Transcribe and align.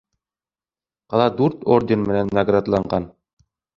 Ҡала 1.13 1.27
дүрт 1.41 1.61
орден 1.75 2.07
менән 2.07 2.33
наградланған. 2.39 3.07